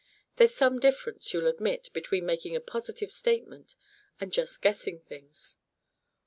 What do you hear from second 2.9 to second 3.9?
statement,